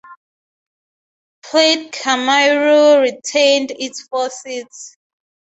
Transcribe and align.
Plaid 1.43 1.91
Cymru 1.93 3.01
retained 3.03 3.69
its 3.69 4.01
four 4.07 4.31
seats. 4.31 4.97